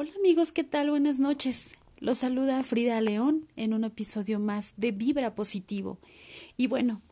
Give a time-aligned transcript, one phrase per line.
[0.00, 0.90] Hola amigos, ¿qué tal?
[0.90, 1.72] Buenas noches.
[1.98, 5.98] Los saluda Frida León en un episodio más de Vibra Positivo.
[6.56, 7.02] Y bueno,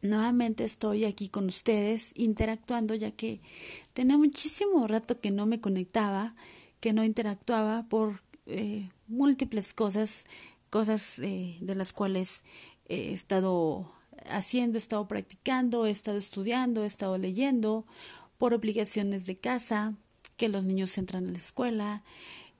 [0.00, 3.40] nuevamente estoy aquí con ustedes interactuando ya que
[3.94, 6.36] tenía muchísimo rato que no me conectaba,
[6.78, 10.26] que no interactuaba por eh, múltiples cosas,
[10.70, 12.44] cosas eh, de las cuales
[12.88, 13.90] he estado
[14.30, 17.86] haciendo, he estado practicando, he estado estudiando, he estado leyendo,
[18.38, 19.96] por obligaciones de casa,
[20.38, 22.02] que los niños entran a la escuela,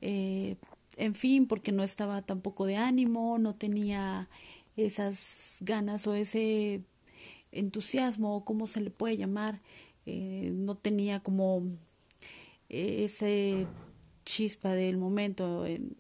[0.03, 0.57] eh,
[0.99, 4.29] en fin, porque no estaba tampoco de ánimo, no tenía
[4.77, 6.83] esas ganas o ese
[7.53, 9.61] entusiasmo, o cómo se le puede llamar,
[10.05, 11.63] eh, no tenía como
[12.69, 13.67] ese
[14.25, 15.97] chispa del momento en,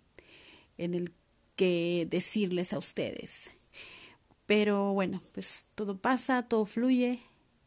[0.77, 1.13] en el
[1.57, 3.51] que decirles a ustedes.
[4.47, 7.21] Pero bueno, pues todo pasa, todo fluye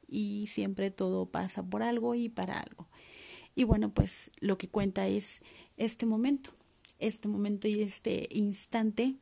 [0.07, 2.88] y siempre todo pasa por algo y para algo.
[3.55, 5.41] Y bueno, pues lo que cuenta es
[5.78, 6.52] este momento,
[7.00, 9.16] este momento y este instante.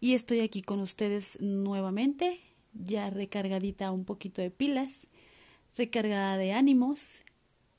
[0.00, 2.40] Y estoy aquí con ustedes nuevamente,
[2.72, 5.08] ya recargadita un poquito de pilas,
[5.76, 7.20] recargada de ánimos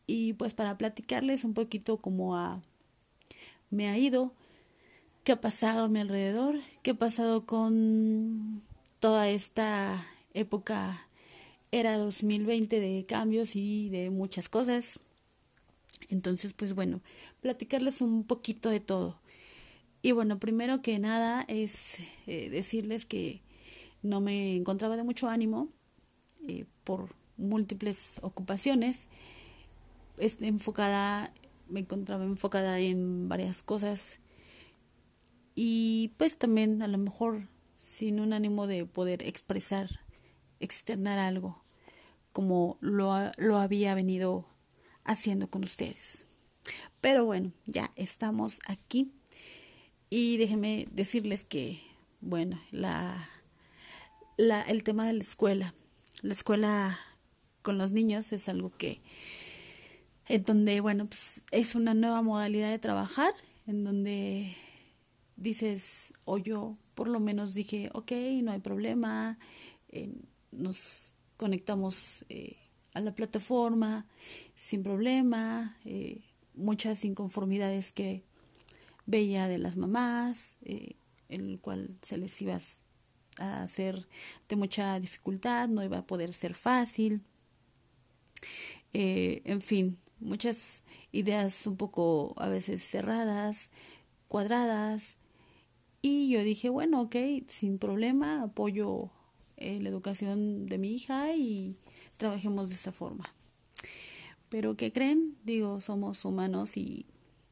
[0.06, 2.62] y pues para platicarles un poquito cómo ha,
[3.70, 4.34] me ha ido,
[5.24, 8.64] qué ha pasado a mi alrededor, qué ha pasado con
[9.00, 11.08] toda esta época
[11.72, 15.00] era 2020 de cambios y de muchas cosas.
[16.10, 17.02] Entonces, pues bueno,
[17.42, 19.20] platicarles un poquito de todo.
[20.02, 23.42] Y bueno, primero que nada es eh, decirles que
[24.02, 25.68] no me encontraba de mucho ánimo
[26.48, 29.08] eh, por múltiples ocupaciones.
[30.18, 31.34] Este, enfocada,
[31.68, 34.20] me encontraba enfocada en varias cosas.
[35.54, 40.02] Y pues también a lo mejor sin un ánimo de poder expresar,
[40.60, 41.62] externar algo,
[42.34, 44.48] como lo, lo había venido
[45.04, 46.28] haciendo con ustedes.
[47.02, 49.12] Pero bueno, ya estamos aquí.
[50.10, 51.80] Y déjenme decirles que,
[52.22, 53.30] bueno, la,
[54.38, 55.74] la, el tema de la escuela,
[56.22, 57.00] la escuela
[57.62, 59.02] con los niños es algo que,
[60.28, 63.32] en donde, bueno, pues es una nueva modalidad de trabajar,
[63.68, 64.56] en donde
[65.36, 68.12] dices, o yo por lo menos dije, ok,
[68.44, 69.38] no hay problema,
[69.90, 70.12] eh,
[70.52, 72.58] nos conectamos eh,
[72.94, 74.06] a la plataforma
[74.56, 76.22] sin problema, eh,
[76.56, 78.24] muchas inconformidades que
[79.06, 80.96] veía de las mamás, en
[81.30, 82.58] el cual se les iba
[83.40, 84.08] a hacer
[84.48, 87.22] de mucha dificultad, no iba a poder ser fácil,
[88.94, 93.70] en fin, muchas ideas un poco a veces cerradas,
[94.28, 95.18] cuadradas,
[96.02, 97.16] y yo dije, bueno, ok,
[97.48, 99.12] sin problema, apoyo
[99.60, 101.78] eh, la educación de mi hija y
[102.18, 103.34] trabajemos de esa forma.
[104.50, 105.38] Pero ¿qué creen?
[105.44, 107.06] Digo, somos humanos y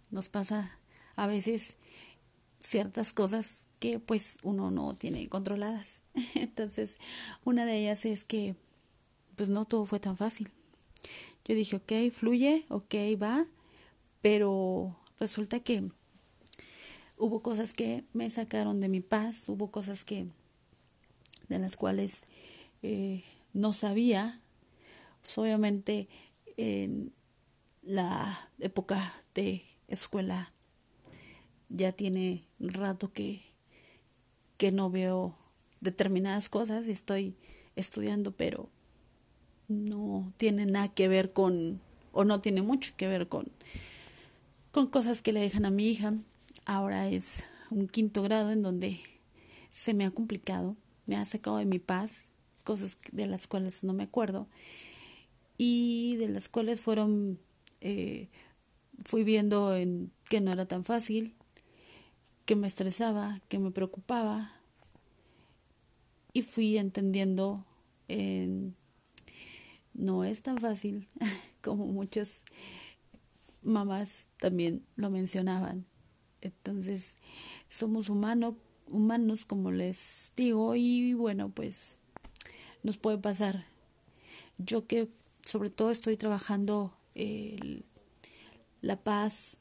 [0.10, 0.80] nos pasa
[1.16, 1.76] a veces
[2.60, 6.02] ciertas cosas que pues uno no tiene controladas.
[6.36, 6.98] Entonces,
[7.44, 8.56] una de ellas es que
[9.36, 10.50] pues no todo fue tan fácil.
[11.46, 13.46] Yo dije, ok, fluye, ok, va,
[14.22, 15.90] pero resulta que
[17.18, 20.28] hubo cosas que me sacaron de mi paz, hubo cosas que
[21.50, 22.24] de las cuales
[22.82, 24.42] eh, no sabía.
[25.22, 26.08] Pues, obviamente
[26.58, 27.14] en
[27.84, 30.52] la época de escuela
[31.70, 33.44] ya tiene rato que,
[34.58, 35.36] que no veo
[35.82, 37.36] determinadas cosas, estoy
[37.76, 38.70] estudiando, pero
[39.68, 41.82] no tiene nada que ver con,
[42.12, 43.52] o no tiene mucho que ver con,
[44.72, 46.14] con cosas que le dejan a mi hija
[46.68, 49.00] ahora es un quinto grado en donde
[49.72, 50.76] se me ha complicado,
[51.08, 52.30] me ha sacado de mi paz,
[52.64, 54.48] cosas de las cuales no me acuerdo
[55.58, 57.40] y de las cuales fueron,
[57.82, 58.30] eh,
[59.04, 61.34] fui viendo en que no era tan fácil,
[62.46, 64.52] que me estresaba, que me preocupaba
[66.34, 67.66] y fui entendiendo
[68.08, 68.76] en,
[69.94, 71.08] no es tan fácil
[71.62, 72.42] como muchas
[73.64, 75.86] mamás también lo mencionaban.
[76.42, 77.18] Entonces,
[77.68, 78.56] somos humanos,
[78.90, 82.00] humanos, como les digo, y bueno, pues
[82.84, 83.66] nos puede pasar.
[84.58, 85.10] Yo que
[85.44, 86.94] sobre todo estoy trabajando
[88.82, 89.58] la paz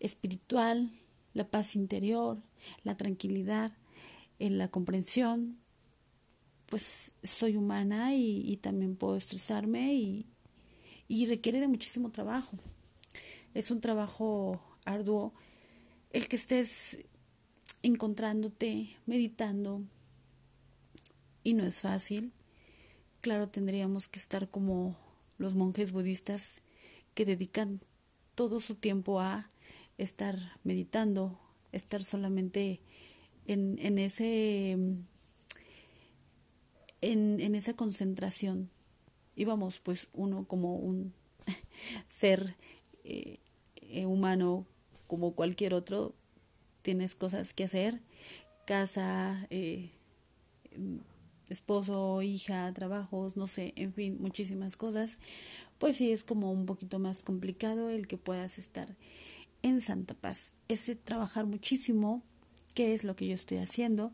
[0.00, 0.90] espiritual,
[1.34, 2.42] la paz interior,
[2.82, 3.72] la tranquilidad,
[4.38, 5.58] en la comprensión,
[6.66, 10.26] pues soy humana y, y también puedo estresarme y,
[11.08, 12.56] y requiere de muchísimo trabajo.
[13.52, 15.34] Es un trabajo arduo
[16.12, 16.98] el que estés
[17.82, 19.82] encontrándote, meditando,
[21.42, 22.32] y no es fácil.
[23.20, 24.96] Claro, tendríamos que estar como
[25.38, 26.62] los monjes budistas
[27.14, 27.80] que dedican
[28.34, 29.50] todo su tiempo a
[29.98, 31.38] estar meditando,
[31.72, 32.80] estar solamente
[33.46, 34.72] en, en ese
[37.00, 38.70] en, en esa concentración.
[39.36, 41.14] Y vamos, pues uno como un
[42.06, 42.54] ser
[43.04, 43.38] eh,
[43.76, 44.66] eh, humano
[45.06, 46.14] como cualquier otro,
[46.82, 48.00] tienes cosas que hacer,
[48.66, 49.90] casa, eh,
[51.48, 55.18] esposo, hija, trabajos, no sé, en fin, muchísimas cosas,
[55.78, 58.94] pues sí es como un poquito más complicado el que puedas estar
[59.62, 60.52] en Santa Paz.
[60.68, 62.22] Es trabajar muchísimo,
[62.74, 64.12] qué es lo que yo estoy haciendo.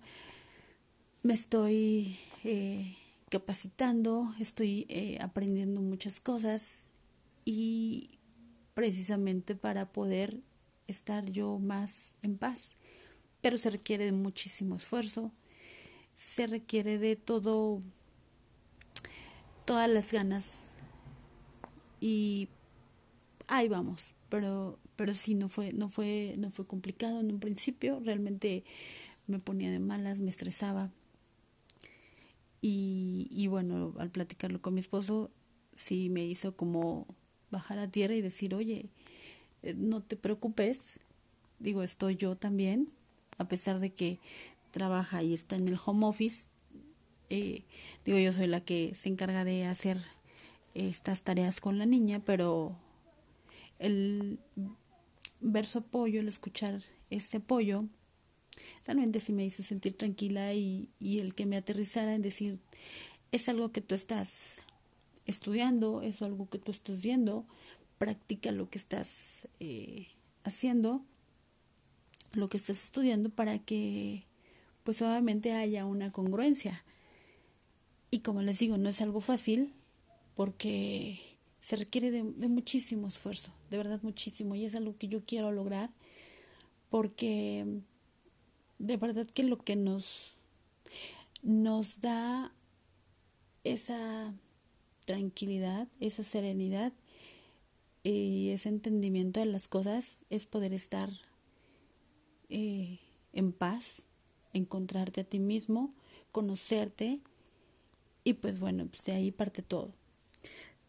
[1.23, 2.95] Me estoy eh,
[3.31, 6.85] capacitando, estoy eh, aprendiendo muchas cosas
[7.45, 8.11] y
[8.75, 10.41] precisamente para poder
[10.87, 12.73] estar yo más en paz.
[13.41, 15.33] Pero se requiere de muchísimo esfuerzo,
[16.17, 17.81] se requiere de todo,
[19.65, 20.71] todas las ganas
[22.01, 22.49] y
[23.49, 24.15] ahí vamos.
[24.29, 28.01] Pero, pero sí no fue, no fue, no fue complicado en un principio.
[28.01, 28.65] Realmente
[29.27, 30.91] me ponía de malas, me estresaba.
[32.61, 35.31] Y, y bueno, al platicarlo con mi esposo,
[35.75, 37.07] sí me hizo como
[37.51, 38.91] bajar a tierra y decir, oye,
[39.75, 41.01] no te preocupes,
[41.59, 42.91] digo, estoy yo también,
[43.39, 44.19] a pesar de que
[44.71, 46.49] trabaja y está en el home office,
[47.29, 47.65] eh,
[48.05, 50.01] digo, yo soy la que se encarga de hacer
[50.75, 52.77] estas tareas con la niña, pero
[53.79, 54.39] el
[55.41, 57.85] ver su apoyo, el escuchar este apoyo,
[58.87, 62.61] realmente sí me hizo sentir tranquila y, y el que me aterrizara en decir,
[63.33, 64.61] es algo que tú estás
[65.27, 67.45] estudiando, es algo que tú estás viendo,
[67.99, 70.09] practica lo que estás eh,
[70.45, 71.05] haciendo,
[72.33, 74.27] lo que estás estudiando para que
[74.85, 76.85] pues obviamente haya una congruencia.
[78.11, 79.73] Y como les digo, no es algo fácil
[80.35, 81.19] porque
[81.61, 85.51] se requiere de, de, muchísimo esfuerzo, de verdad muchísimo, y es algo que yo quiero
[85.51, 85.91] lograr
[86.91, 87.83] porque
[88.79, 90.37] de verdad que lo que nos,
[91.43, 92.53] nos da
[93.65, 94.35] esa
[95.05, 96.93] tranquilidad, esa serenidad
[98.09, 101.11] y ese entendimiento de las cosas es poder estar
[102.49, 103.01] eh,
[103.33, 104.05] en paz,
[104.53, 105.93] encontrarte a ti mismo,
[106.31, 107.21] conocerte
[108.23, 109.91] y pues bueno, pues de ahí parte todo.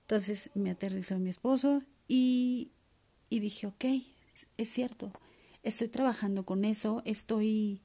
[0.02, 2.70] Entonces me aterrizó mi esposo y,
[3.32, 3.86] y dije, ok,
[4.58, 5.12] es cierto,
[5.64, 7.82] estoy trabajando con eso, estoy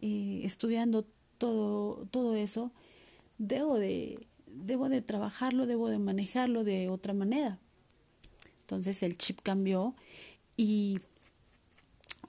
[0.00, 1.04] eh, estudiando
[1.38, 2.70] todo, todo eso,
[3.38, 7.58] debo de, debo de trabajarlo, debo de manejarlo de otra manera.
[8.66, 9.94] Entonces el chip cambió
[10.56, 10.98] y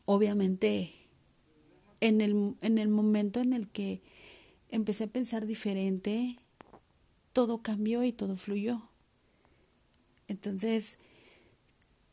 [0.05, 0.93] obviamente
[1.99, 4.03] en el, en el momento en el que
[4.69, 6.37] empecé a pensar diferente,
[7.33, 8.83] todo cambió y todo fluyó.
[10.27, 10.99] Entonces,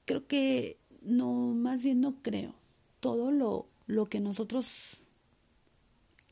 [0.06, 2.54] creo que no, más bien no creo.
[3.00, 5.02] Todo lo, lo que nosotros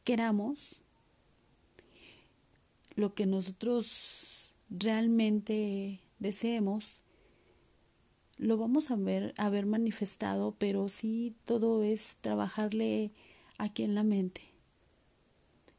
[0.05, 0.81] queramos,
[2.95, 7.03] lo que nosotros realmente deseemos,
[8.39, 13.13] lo vamos a ver, a ver manifestado, pero sí todo es trabajarle
[13.59, 14.43] aquí en la mente.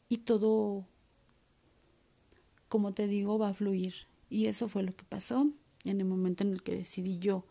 [0.10, 0.86] Y todo,
[2.68, 3.94] como te digo, va a fluir.
[4.30, 5.50] Y eso fue lo que pasó
[5.86, 7.46] en el momento en el que decidí yo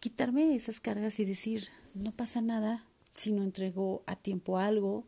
[0.00, 5.04] quitarme esas cargas y decir, no pasa nada si no entrego a tiempo algo,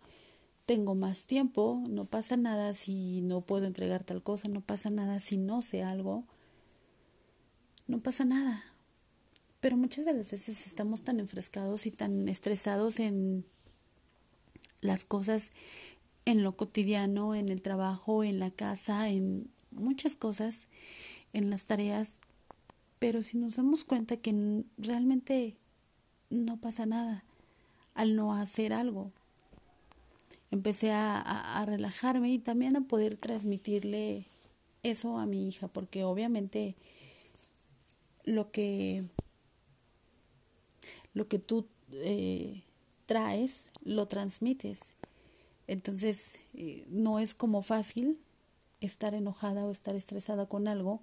[0.66, 5.18] tengo más tiempo, no pasa nada si no puedo entregar tal cosa, no pasa nada
[5.20, 6.24] si no sé algo,
[7.86, 8.64] no pasa nada.
[9.60, 13.44] Pero muchas de las veces estamos tan enfrescados y tan estresados en
[14.80, 15.50] las cosas,
[16.24, 20.66] en lo cotidiano, en el trabajo, en la casa, en muchas cosas,
[21.32, 22.18] en las tareas,
[23.00, 25.56] pero si nos damos cuenta que realmente
[26.28, 27.24] no pasa nada
[27.94, 29.10] al no hacer algo,
[30.50, 34.26] empecé a, relajarme y también a poder transmitirle
[34.82, 36.76] eso a mi hija, porque obviamente
[38.24, 39.04] lo que,
[41.14, 42.62] lo que tú eh,
[43.06, 44.80] traes, lo transmites.
[45.66, 48.18] Entonces, eh, no es como fácil
[48.80, 51.00] estar enojada o estar estresada con algo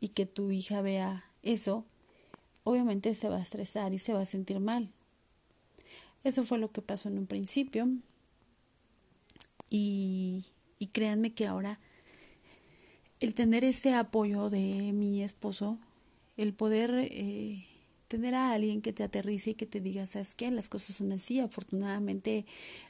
[0.00, 1.84] y que tu hija vea eso,
[2.64, 4.90] obviamente se va a estresar y se va a sentir mal.
[6.24, 7.88] Eso fue lo que pasó en un principio.
[9.68, 10.44] Y,
[10.78, 11.78] y créanme que ahora
[13.20, 15.78] el tener ese apoyo de mi esposo,
[16.36, 17.66] el poder eh,
[18.08, 20.50] tener a alguien que te aterrice y que te diga, ¿sabes qué?
[20.50, 21.40] Las cosas son así.
[21.40, 22.46] Afortunadamente,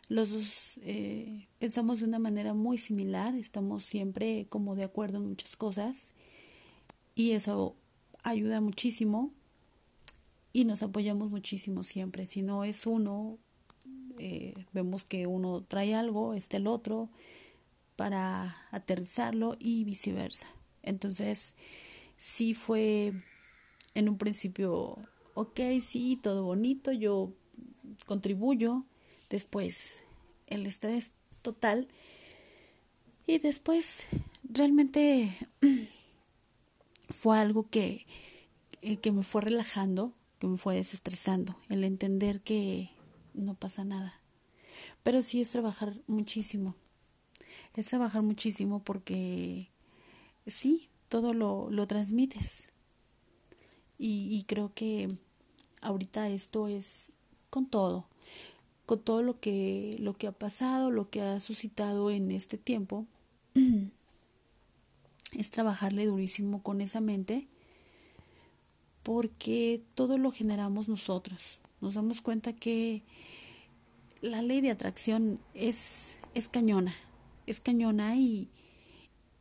[0.09, 5.29] los dos eh, pensamos de una manera muy similar, estamos siempre como de acuerdo en
[5.29, 6.13] muchas cosas
[7.15, 7.75] y eso
[8.23, 9.33] ayuda muchísimo.
[10.53, 12.27] y nos apoyamos muchísimo siempre.
[12.27, 13.39] Si no es uno,
[14.19, 17.11] eh, vemos que uno trae algo, está el otro
[17.97, 20.47] para aterrizarlo y viceversa.
[20.83, 21.55] Entonces,
[22.17, 23.13] sí fue
[23.97, 24.99] en un principio,
[25.33, 27.33] ok, sí, todo bonito, yo
[28.05, 28.85] contribuyo,
[29.31, 30.05] después
[30.49, 31.89] el estrés total
[33.27, 34.07] y después
[34.45, 35.35] realmente
[37.09, 38.07] fue algo que,
[38.83, 42.91] eh, que me fue relajando, que me fue desestresando, el entender que
[43.33, 44.21] no pasa nada.
[45.03, 46.77] Pero sí es trabajar muchísimo,
[47.75, 49.71] es trabajar muchísimo porque
[50.47, 52.69] sí, todo lo, lo transmites.
[53.99, 55.09] Y, y creo que
[55.81, 57.13] ahorita esto es
[57.51, 58.07] con todo,
[58.85, 63.07] con todo lo que, lo que ha pasado, lo que ha suscitado en este tiempo,
[65.33, 67.47] es trabajarle durísimo con esa mente
[69.03, 71.61] porque todo lo generamos nosotros.
[71.81, 73.05] Nos damos cuenta que
[74.21, 76.93] la ley de atracción es, es cañona,
[77.47, 78.49] es cañona y,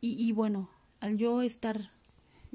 [0.00, 0.70] y, bueno,
[1.00, 1.90] al yo estar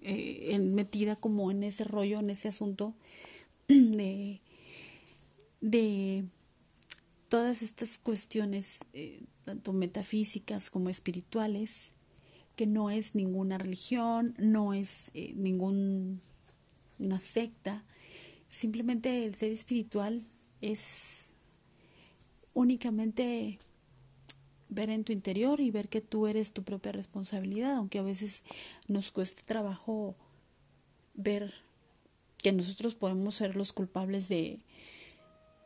[0.01, 2.95] eh, metida como en ese rollo, en ese asunto
[3.67, 4.41] de,
[5.61, 6.25] de
[7.29, 11.93] todas estas cuestiones, eh, tanto metafísicas como espirituales,
[12.55, 16.19] que no es ninguna religión, no es eh, ninguna
[17.19, 17.85] secta,
[18.49, 20.27] simplemente el ser espiritual
[20.59, 21.35] es
[22.53, 23.59] únicamente
[24.71, 28.43] ver en tu interior y ver que tú eres tu propia responsabilidad, aunque a veces
[28.87, 30.15] nos cueste trabajo
[31.13, 31.53] ver
[32.37, 34.61] que nosotros podemos ser los culpables de,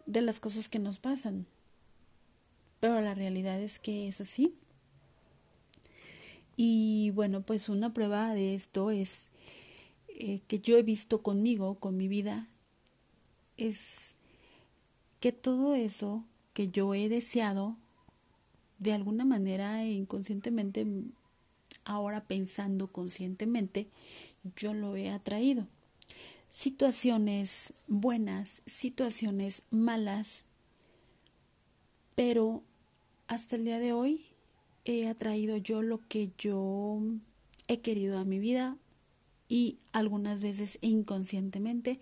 [0.05, 1.45] de las cosas que nos pasan.
[2.81, 4.59] Pero la realidad es que es así.
[6.57, 9.29] Y bueno, pues una prueba de esto es
[10.07, 12.47] eh, que yo he visto conmigo, con mi vida,
[13.57, 14.15] es
[15.19, 17.77] que todo eso que yo he deseado,
[18.79, 20.85] de alguna manera inconscientemente,
[21.83, 23.87] ahora pensando conscientemente,
[24.55, 25.67] yo lo he atraído.
[26.49, 30.45] Situaciones buenas, situaciones malas,
[32.15, 32.63] pero
[33.27, 34.25] hasta el día de hoy
[34.85, 37.01] he atraído yo lo que yo
[37.67, 38.77] he querido a mi vida
[39.47, 41.99] y algunas veces inconscientemente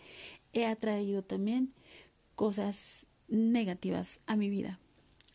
[0.53, 1.73] he atraído también
[2.35, 4.79] cosas negativas a mi vida,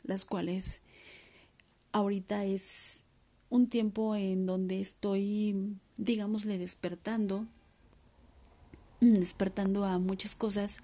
[0.05, 0.83] las cuales
[1.93, 3.03] ahorita es
[3.51, 7.47] un tiempo en donde estoy, digámosle, despertando,
[9.01, 10.79] despertando a muchas cosas,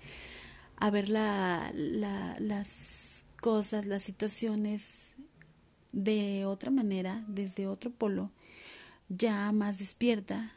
[0.76, 5.12] a ver la, las cosas, las situaciones
[5.92, 8.30] de otra manera, desde otro polo,
[9.08, 10.52] ya más despierta,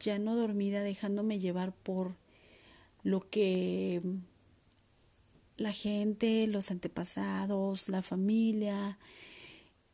[0.00, 2.14] ya no dormida, dejándome llevar por
[3.02, 4.00] lo que
[5.56, 8.98] la gente, los antepasados, la familia,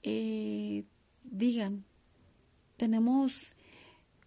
[0.04, 0.84] eh,
[1.24, 1.84] digan.
[2.76, 3.56] Tenemos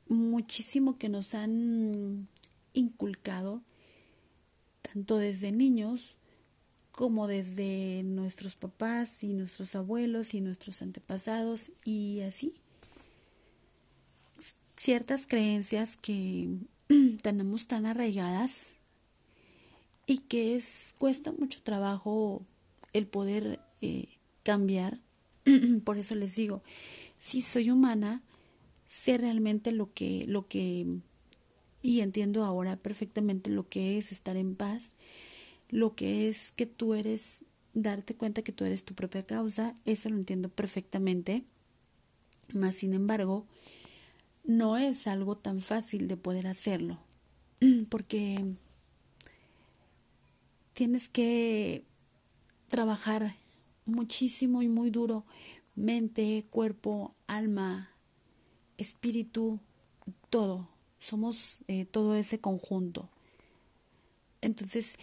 [0.10, 2.28] muchísimo que nos han
[2.74, 3.62] inculcado,
[4.82, 6.18] tanto desde niños
[6.92, 12.56] como desde nuestros papás y nuestros abuelos y nuestros antepasados y así.
[14.78, 16.58] Ciertas creencias que
[17.22, 18.78] tenemos tan arraigadas
[20.08, 22.42] y que es cuesta mucho trabajo
[22.94, 24.08] el poder eh,
[24.42, 25.00] cambiar.
[25.84, 26.62] Por eso les digo,
[27.18, 28.24] si soy humana,
[28.86, 31.00] sé realmente lo que, lo que,
[31.82, 34.94] y entiendo ahora perfectamente lo que es estar en paz
[35.70, 40.10] lo que es que tú eres, darte cuenta que tú eres tu propia causa, eso
[40.10, 41.44] lo entiendo perfectamente,
[42.54, 43.46] más sin embargo,
[44.44, 47.00] no es algo tan fácil de poder hacerlo,
[47.90, 48.46] porque
[50.74, 51.84] tienes que
[52.70, 53.36] trabajar
[53.88, 55.26] muchísimo y muy duro,
[55.76, 57.92] mente, cuerpo, alma,
[58.78, 59.60] espíritu,
[60.30, 63.10] todo, somos eh, todo ese conjunto.
[64.42, 64.98] Entonces,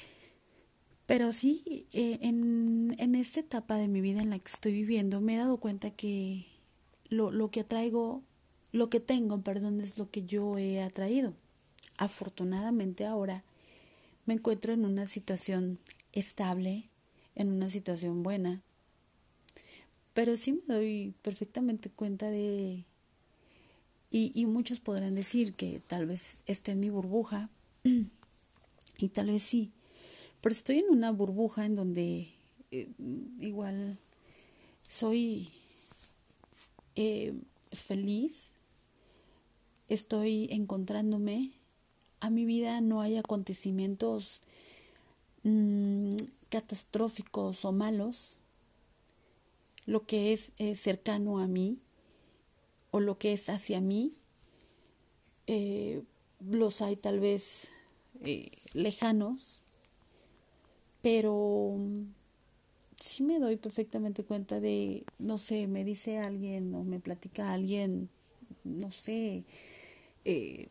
[1.07, 5.21] pero sí, eh, en, en esta etapa de mi vida en la que estoy viviendo,
[5.21, 6.47] me he dado cuenta que
[7.09, 8.23] lo, lo que atraigo,
[8.73, 11.35] lo que tengo, perdón, es lo que yo he atraído.
[11.99, 13.45] Afortunadamente ahora
[14.27, 15.79] me encuentro en una situación
[16.13, 16.89] estable,
[17.35, 18.63] en una situación buena,
[20.15, 22.85] pero sí me doy perfectamente cuenta de,
[24.11, 27.51] y, y muchos podrán decir que tal vez esté en mi burbuja,
[28.99, 29.71] y tal vez sí,
[30.41, 32.29] pero estoy en una burbuja en donde
[32.71, 32.89] eh,
[33.41, 33.99] igual
[34.89, 35.49] soy
[36.97, 37.35] eh,
[37.73, 38.53] feliz,
[39.89, 41.53] estoy encontrándome,
[42.21, 44.43] a mi vida no hay acontecimientos
[45.43, 46.17] mm,
[46.49, 48.39] catastróficos o malos,
[49.87, 51.79] lo que es cercano a mí
[52.91, 54.13] o lo que es hacia mí,
[55.49, 56.05] eh,
[56.41, 57.71] los hay tal vez
[58.23, 59.63] eh, lejanos,
[61.03, 61.77] pero
[63.01, 68.09] sí me doy perfectamente cuenta de, no sé, me dice alguien o me platica alguien,
[68.63, 69.45] no sé,
[70.25, 70.69] eh,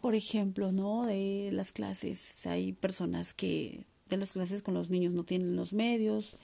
[0.00, 1.06] por ejemplo, ¿no?
[1.06, 5.72] De las clases, hay personas que de las clases con los niños no tienen los
[5.72, 6.36] medios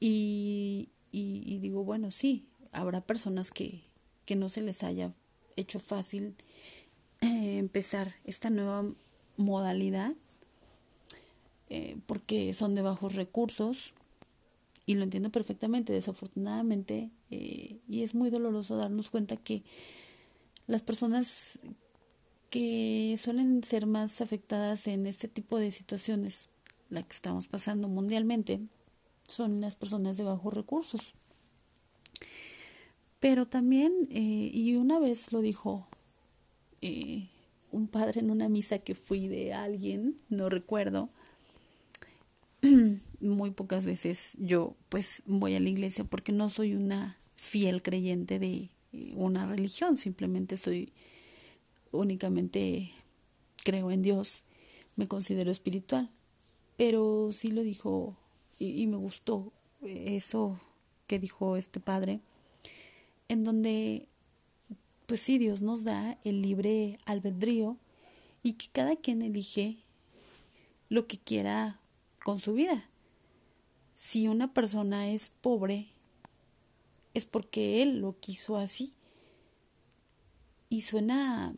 [0.00, 3.82] y, y, digo, bueno, sí, habrá personas que,
[4.24, 5.12] que no se les haya
[5.56, 6.34] hecho fácil
[7.20, 8.86] eh, empezar esta nueva
[9.36, 10.14] modalidad
[11.68, 13.92] eh, porque son de bajos recursos
[14.86, 19.62] y lo entiendo perfectamente, desafortunadamente, eh, y es muy doloroso darnos cuenta que
[20.66, 21.60] las personas
[22.50, 26.50] que suelen ser más afectadas en este tipo de situaciones,
[26.88, 28.60] la que estamos pasando mundialmente,
[29.30, 31.14] son las personas de bajos recursos.
[33.20, 35.86] Pero también, y una vez lo dijo
[36.80, 37.28] eh,
[37.70, 41.10] un padre en una misa que fui de alguien, no recuerdo.
[43.20, 48.38] Muy pocas veces yo pues voy a la iglesia porque no soy una fiel creyente
[48.38, 50.90] de eh, una religión, simplemente soy
[51.92, 52.90] únicamente
[53.62, 54.44] creo en Dios,
[54.96, 56.08] me considero espiritual.
[56.76, 58.16] Pero sí lo dijo
[58.60, 59.52] y me gustó
[59.82, 60.60] eso
[61.08, 62.20] que dijo este padre,
[63.28, 64.06] en donde
[65.10, 67.76] pues sí, Dios nos da el libre albedrío
[68.44, 69.78] y que cada quien elige
[70.88, 71.80] lo que quiera
[72.24, 72.88] con su vida.
[73.92, 75.88] Si una persona es pobre,
[77.12, 78.92] es porque él lo quiso así.
[80.68, 81.56] Y suena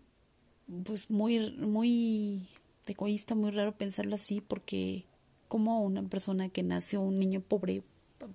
[0.84, 2.48] pues muy, muy
[2.86, 5.04] egoísta, muy raro pensarlo así, porque
[5.52, 7.82] como una persona que nace un niño pobre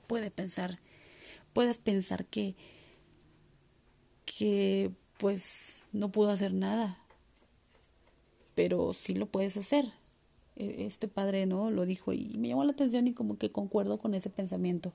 [0.05, 0.77] puede pensar,
[1.51, 2.53] puedes pensar que,
[4.23, 6.95] que pues no pudo hacer nada,
[8.53, 9.91] pero sí lo puedes hacer.
[10.57, 11.71] E, este padre, ¿no?
[11.71, 14.93] Lo dijo y me llamó la atención y como que concuerdo con ese pensamiento.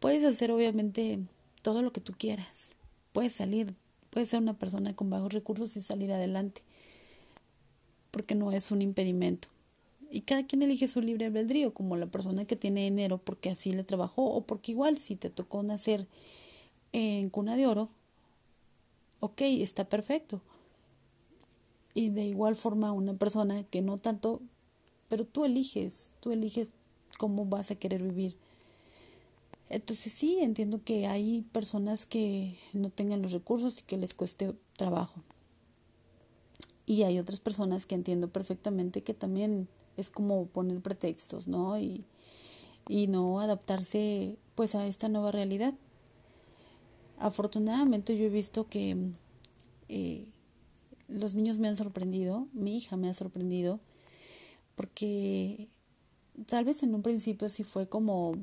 [0.00, 1.18] Puedes hacer obviamente
[1.60, 2.70] todo lo que tú quieras.
[3.12, 3.74] Puedes salir,
[4.08, 6.62] puedes ser una persona con bajos recursos y salir adelante,
[8.10, 9.48] porque no es un impedimento.
[10.10, 13.72] Y cada quien elige su libre albedrío, como la persona que tiene dinero porque así
[13.72, 16.06] le trabajó o porque igual si te tocó nacer
[16.92, 17.88] en cuna de oro,
[19.20, 20.40] ok, está perfecto.
[21.94, 24.40] Y de igual forma una persona que no tanto,
[25.08, 26.70] pero tú eliges, tú eliges
[27.18, 28.36] cómo vas a querer vivir.
[29.68, 34.54] Entonces sí, entiendo que hay personas que no tengan los recursos y que les cueste
[34.76, 35.22] trabajo.
[36.86, 41.78] Y hay otras personas que entiendo perfectamente que también es como poner pretextos, ¿no?
[41.78, 42.04] Y,
[42.88, 45.74] y no adaptarse pues a esta nueva realidad.
[47.18, 49.12] Afortunadamente yo he visto que
[49.88, 50.26] eh,
[51.08, 53.80] los niños me han sorprendido, mi hija me ha sorprendido,
[54.74, 55.68] porque
[56.46, 58.34] tal vez en un principio sí fue como,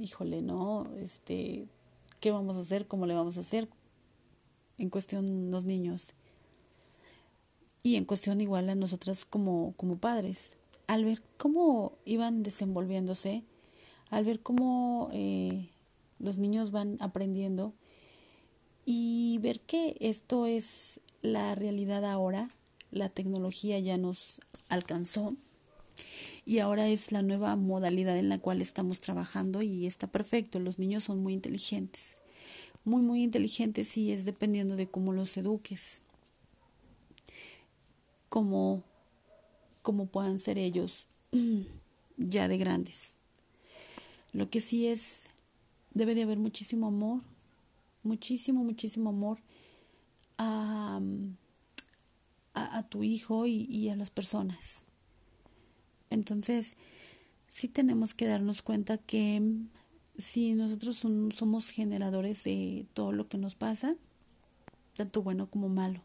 [0.00, 0.84] híjole, ¿no?
[0.96, 1.68] Este,
[2.20, 2.88] ¿qué vamos a hacer?
[2.88, 3.68] ¿Cómo le vamos a hacer?
[4.78, 6.14] En cuestión los niños.
[7.84, 10.52] Y en cuestión igual a nosotras como, como padres.
[10.86, 13.44] Al ver cómo iban desenvolviéndose,
[14.10, 15.70] al ver cómo eh,
[16.18, 17.74] los niños van aprendiendo,
[18.84, 22.48] y ver que esto es la realidad ahora,
[22.90, 25.34] la tecnología ya nos alcanzó
[26.44, 30.78] y ahora es la nueva modalidad en la cual estamos trabajando y está perfecto, los
[30.78, 32.18] niños son muy inteligentes,
[32.84, 36.02] muy muy inteligentes y es dependiendo de cómo los eduques,
[38.28, 38.82] cómo,
[39.82, 41.06] cómo puedan ser ellos
[42.16, 43.16] ya de grandes.
[44.32, 45.24] Lo que sí es,
[45.92, 47.22] debe de haber muchísimo amor,
[48.02, 49.38] muchísimo, muchísimo amor
[50.38, 51.00] a,
[52.54, 54.86] a, tu hijo y, y, a las personas.
[56.10, 56.74] Entonces,
[57.48, 59.42] sí tenemos que darnos cuenta que
[60.18, 63.96] si nosotros somos generadores de todo lo que nos pasa,
[64.94, 66.00] tanto bueno como malo.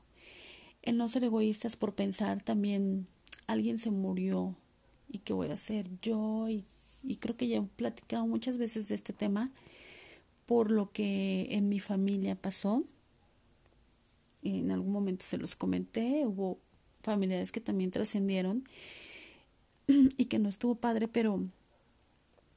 [0.81, 3.07] El no ser egoístas por pensar también,
[3.47, 4.55] alguien se murió
[5.09, 6.65] y qué voy a hacer yo y,
[7.19, 9.51] creo que ya he platicado muchas veces de este tema
[10.45, 12.83] por lo que en mi familia pasó.
[14.43, 16.59] En algún momento se los comenté, hubo
[17.01, 18.63] familiares que también trascendieron
[19.87, 21.41] y que no estuvo padre, pero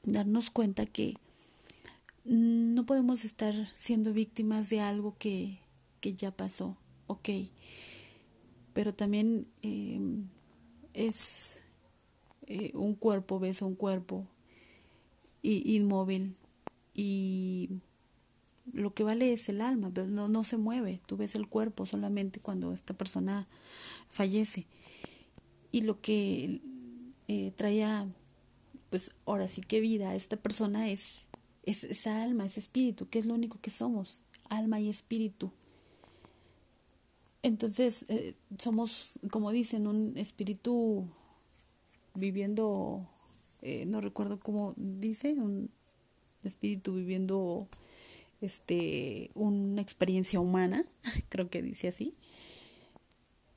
[0.03, 1.14] darnos cuenta que
[2.24, 5.59] no podemos estar siendo víctimas de algo que,
[6.00, 6.76] que ya pasó.
[7.07, 7.29] Ok,
[8.72, 10.29] pero también em,
[11.07, 11.61] es
[12.47, 14.27] eh, un cuerpo, ves un cuerpo
[15.43, 16.37] inmóvil
[16.95, 17.71] y
[18.73, 22.41] lo que vale es el alma, no, no se mueve, tú ves el cuerpo solamente
[22.41, 23.49] cuando esta persona
[24.09, 24.67] fallece.
[25.73, 26.61] Y lo que
[27.29, 28.09] eh, traía,
[28.91, 31.27] pues ahora sí que vida esta persona es,
[31.65, 35.53] es esa alma, ese espíritu, que es lo único que somos, alma y espíritu.
[37.42, 41.09] Entonces, eh, somos, como dicen, un espíritu
[42.14, 43.09] viviendo,
[43.62, 45.70] eh, no recuerdo cómo dice, un
[46.44, 47.68] espíritu viviendo
[48.40, 50.83] este una experiencia humana,
[51.29, 52.14] creo que dice así.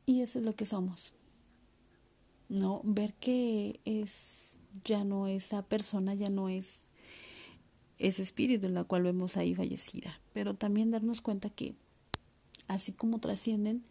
[0.06, 1.14] Y eso es lo que somos.
[2.50, 6.82] No, ver que es ya no esa persona, ya no es
[8.00, 11.76] ese espíritu en la cual vemos ahí fallecida, pero también darnos cuenta que
[12.68, 13.84] así como trascienden,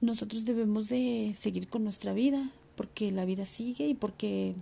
[0.00, 4.54] nosotros debemos de seguir con nuestra vida, porque la vida sigue y porque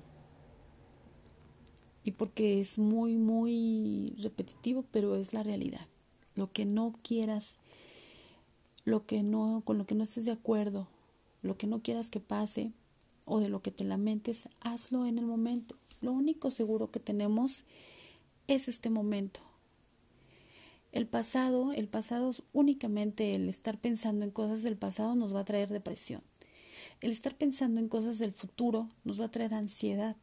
[2.03, 5.87] y porque es muy muy repetitivo, pero es la realidad.
[6.35, 7.57] Lo que no quieras,
[8.85, 10.89] lo que no con lo que no estés de acuerdo,
[11.43, 12.73] lo que no quieras que pase
[13.25, 15.77] o de lo que te lamentes, hazlo en el momento.
[16.01, 17.65] Lo único seguro que tenemos
[18.47, 19.41] es este momento.
[20.93, 25.45] El pasado, el pasado únicamente el estar pensando en cosas del pasado nos va a
[25.45, 26.23] traer depresión.
[27.01, 30.17] El estar pensando en cosas del futuro nos va a traer ansiedad.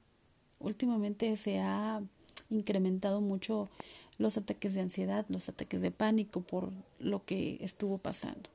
[0.60, 2.01] Últimamente se ha
[2.49, 3.69] incrementado mucho
[4.17, 8.49] los ataques de ansiedad, los ataques de pánico por lo que estuvo pasando.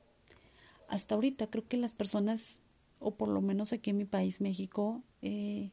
[0.87, 2.57] Hasta ahorita creo que las personas,
[2.99, 5.71] o por lo menos aquí en mi país, México, eh,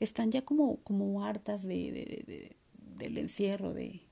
[0.00, 2.56] están ya como, como hartas de,
[2.96, 4.02] del encierro, de,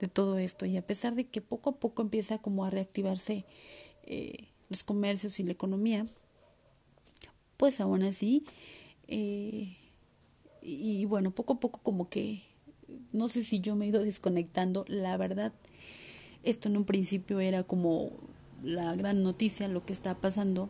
[0.00, 0.66] de todo esto.
[0.66, 3.44] Y a pesar de que poco a poco empieza como a reactivarse
[4.04, 6.06] eh, los comercios y la economía,
[7.56, 8.44] pues aún así,
[9.08, 9.76] eh,
[10.62, 12.42] y, bueno, poco a poco como que,
[13.12, 15.52] no sé si yo me he ido desconectando, la verdad,
[16.42, 18.12] esto en un principio era como
[18.62, 20.68] la gran noticia, lo que está pasando.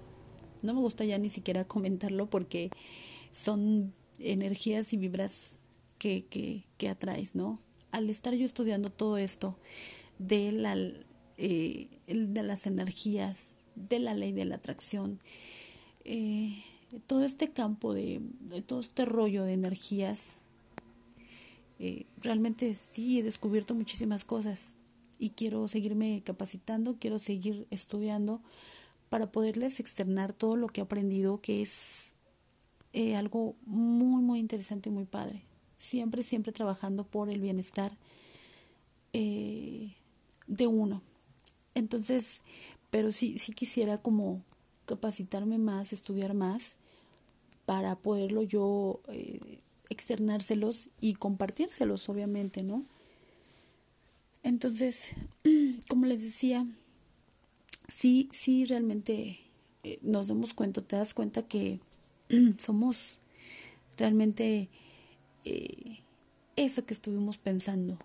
[0.63, 2.71] No me gusta ya ni siquiera comentarlo porque
[3.31, 5.59] son energías y vibras
[5.99, 7.61] que, que, que atraes, ¿no?
[7.91, 9.57] Al estar yo estudiando todo esto
[10.19, 10.77] de, la,
[11.37, 15.19] eh, de las energías, de la ley de la atracción,
[16.05, 16.63] eh,
[17.07, 18.21] todo este campo de,
[18.67, 20.39] todo este rollo de energías,
[21.79, 24.75] eh, realmente sí he descubierto muchísimas cosas
[25.19, 28.43] y quiero seguirme capacitando, quiero seguir estudiando
[29.09, 32.15] para poderles externar todo lo que he aprendido, que es
[33.17, 35.48] algo muy, muy interesante y muy padre
[35.79, 37.97] siempre, siempre trabajando por el bienestar
[39.15, 39.95] eh,
[40.47, 41.01] de uno.
[41.75, 42.43] Entonces,
[42.91, 44.43] pero sí, sí quisiera como
[44.85, 46.77] capacitarme más, estudiar más,
[47.65, 52.85] para poderlo yo eh, externárselos y compartírselos, obviamente, ¿no?
[54.43, 55.11] Entonces,
[55.89, 56.67] como les decía,
[57.87, 59.39] sí, sí, realmente
[59.85, 61.81] eh, nos damos cuenta, te das cuenta que
[62.59, 63.19] somos
[63.97, 64.71] realmente
[65.45, 66.03] eh,
[66.57, 67.99] eso que estuvimos pensando,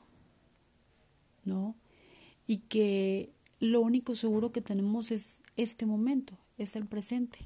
[1.45, 1.75] ¿no?
[2.45, 7.39] Y que lo único seguro que tenemos es este momento, es el presente.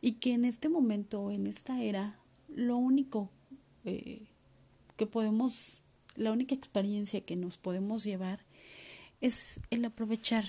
[0.00, 2.18] Y que en este momento, en esta era,
[2.48, 3.30] lo único
[3.84, 4.26] eh,
[4.96, 5.82] que podemos,
[6.16, 8.40] la única experiencia que nos podemos llevar
[9.20, 10.44] es el aprovechar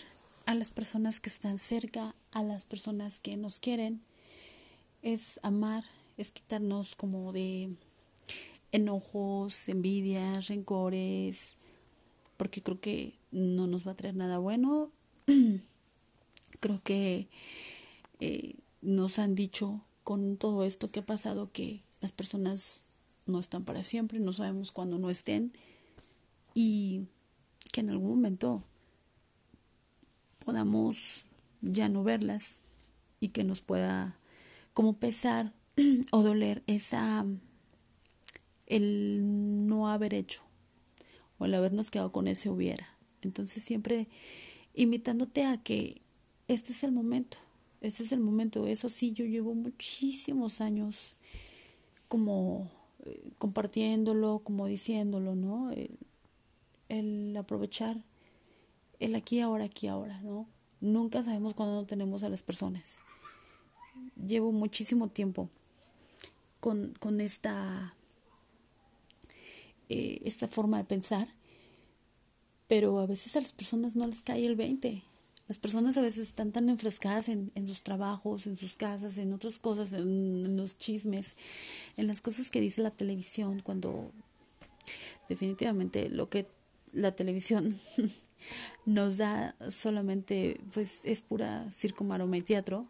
[0.46, 4.02] a las personas que están cerca, a las personas que nos quieren,
[5.02, 5.84] es amar,
[6.18, 7.76] es quitarnos como de
[8.72, 11.56] enojos, envidias, rencores,
[12.38, 14.92] porque creo que no nos va a traer nada bueno.
[16.60, 17.28] creo que
[18.20, 22.82] eh, nos han dicho con todo esto que ha pasado que las personas
[23.26, 25.52] no están para siempre, no sabemos cuándo no estén
[26.54, 27.08] y
[27.72, 28.64] que en algún momento
[30.44, 31.28] podamos
[31.62, 32.62] ya no verlas
[33.20, 34.18] y que nos pueda
[34.74, 35.54] como pesar
[36.12, 37.26] o doler esa
[38.68, 40.42] el no haber hecho
[41.38, 42.88] o el habernos quedado con ese hubiera.
[43.22, 44.08] Entonces siempre
[44.74, 46.02] invitándote a que
[46.48, 47.38] este es el momento,
[47.82, 48.68] este es el momento.
[48.68, 51.16] Eso sí, yo llevo muchísimos años
[52.08, 52.70] como
[53.06, 55.72] eh, compartiéndolo, como diciéndolo, ¿no?
[55.72, 55.98] El,
[56.90, 57.98] el, aprovechar
[59.00, 60.48] el aquí, ahora, aquí, ahora, ¿no?
[60.80, 63.00] Nunca sabemos cuándo no tenemos a las personas.
[64.16, 65.50] Llevo muchísimo tiempo
[66.62, 67.94] con, con esta,
[69.90, 71.28] eh, esta forma de pensar,
[72.68, 75.04] pero a veces a las personas no les cae el 20.
[75.50, 79.34] Las personas a veces están tan enfrescadas en, en sus trabajos, en sus casas, en
[79.34, 81.36] otras cosas, en, los chismes,
[81.98, 84.12] en las cosas que dice la televisión, cuando
[85.28, 86.48] definitivamente lo que
[86.94, 87.78] la televisión
[88.86, 92.88] nos da solamente pues es pura circo, maroma y teatro.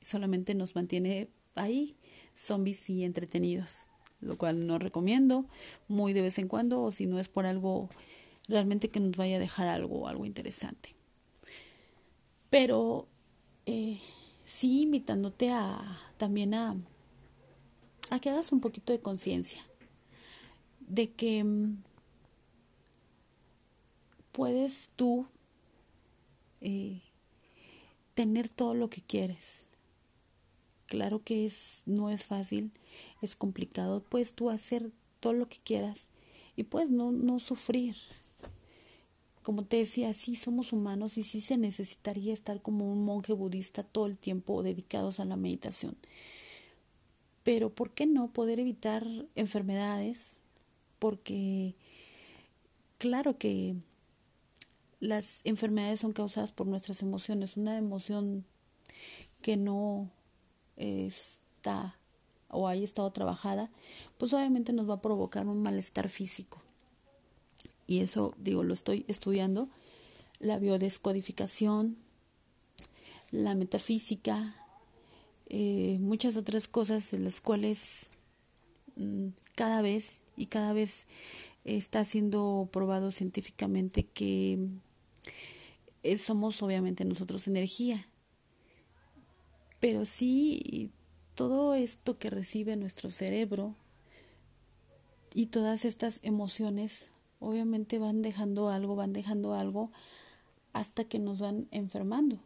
[0.00, 1.96] Solamente nos mantiene ahí
[2.36, 5.46] zombies y entretenidos, lo cual no recomiendo
[5.88, 7.88] muy de vez en cuando o si no es por algo
[8.46, 10.94] realmente que nos vaya a dejar algo, algo interesante.
[12.50, 13.08] Pero
[13.64, 13.98] eh,
[14.44, 16.76] sí invitándote a también a,
[18.10, 19.66] a que hagas un poquito de conciencia
[20.86, 21.82] de que mm,
[24.32, 25.26] puedes tú
[26.60, 27.02] eh,
[28.14, 29.66] tener todo lo que quieres.
[30.86, 32.70] Claro que es, no es fácil,
[33.20, 34.02] es complicado.
[34.08, 36.08] Puedes tú hacer todo lo que quieras
[36.54, 37.96] y puedes no, no sufrir.
[39.42, 43.82] Como te decía, sí somos humanos y sí se necesitaría estar como un monje budista
[43.82, 45.96] todo el tiempo dedicados a la meditación.
[47.42, 50.40] Pero ¿por qué no poder evitar enfermedades?
[50.98, 51.76] Porque
[52.98, 53.76] claro que
[54.98, 57.56] las enfermedades son causadas por nuestras emociones.
[57.56, 58.44] Una emoción
[59.42, 60.10] que no
[60.76, 61.96] está
[62.48, 63.70] o haya estado trabajada,
[64.18, 66.62] pues obviamente nos va a provocar un malestar físico.
[67.86, 69.68] Y eso, digo, lo estoy estudiando.
[70.38, 71.96] La biodescodificación,
[73.30, 74.54] la metafísica,
[75.48, 78.10] eh, muchas otras cosas en las cuales
[78.96, 81.06] mm, cada vez y cada vez
[81.64, 84.68] está siendo probado científicamente que
[86.02, 88.06] eh, somos obviamente nosotros energía.
[89.80, 90.90] Pero sí,
[91.34, 93.74] todo esto que recibe nuestro cerebro
[95.34, 97.10] y todas estas emociones,
[97.40, 99.90] obviamente van dejando algo, van dejando algo
[100.72, 102.38] hasta que nos van enfermando.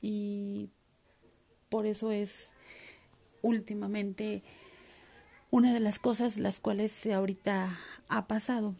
[0.00, 0.68] Y
[1.68, 2.52] por eso es
[3.42, 4.42] últimamente
[5.50, 7.76] una de las cosas las cuales ahorita
[8.08, 8.74] ha pasado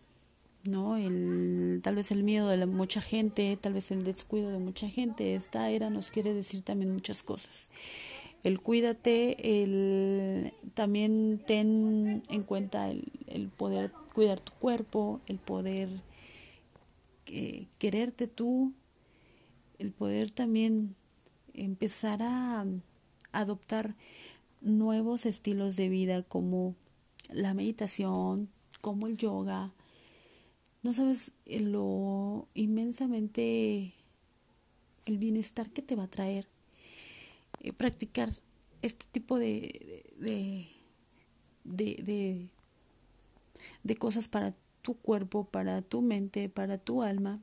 [0.65, 0.97] ¿no?
[0.97, 4.89] El, tal vez el miedo de la, mucha gente, tal vez el descuido de mucha
[4.89, 5.35] gente.
[5.35, 7.71] Esta era nos quiere decir también muchas cosas.
[8.43, 15.89] El cuídate, el también ten en cuenta el, el poder cuidar tu cuerpo, el poder
[17.27, 18.73] eh, quererte tú,
[19.79, 20.95] el poder también
[21.55, 22.67] empezar a
[23.33, 23.95] adoptar
[24.61, 26.75] nuevos estilos de vida como
[27.31, 28.51] la meditación,
[28.81, 29.73] como el yoga,
[30.85, 33.95] no sabes eh, lo inmensamente
[35.07, 36.47] el bienestar que te va a traer
[37.61, 38.31] eh, practicar
[38.83, 40.05] este tipo de
[41.65, 42.51] de, de,
[43.83, 47.43] de, cosas para tu cuerpo, para tu mente, para tu alma.